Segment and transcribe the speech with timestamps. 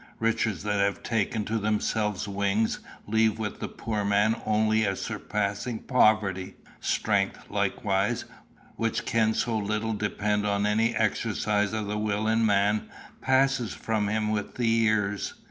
[0.17, 5.77] Riches that have taken to themselves wings leave with the poor man only a surpassing
[5.77, 6.55] poverty.
[6.79, 8.25] Strength, likewise,
[8.77, 12.89] which can so little depend on any exercise of the will in man,
[13.21, 15.35] passes from him with the years.